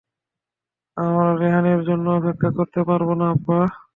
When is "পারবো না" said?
2.89-3.25